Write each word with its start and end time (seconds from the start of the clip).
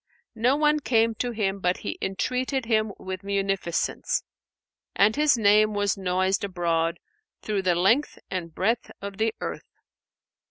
[FN#500] 0.35 0.41
No 0.41 0.55
one 0.55 0.79
came 0.79 1.13
to 1.13 1.29
him 1.29 1.59
but 1.59 1.77
he 1.77 1.99
entreated 2.01 2.65
him 2.65 2.91
with 2.97 3.23
munificence, 3.23 4.23
and 4.95 5.15
his 5.15 5.37
name 5.37 5.75
was 5.75 5.95
noised 5.95 6.43
abroad, 6.43 6.99
through 7.43 7.61
the 7.61 7.75
length 7.75 8.17
and 8.31 8.51
breadth 8.55 8.89
of 8.99 9.17
the 9.19 9.35
earth. 9.41 9.69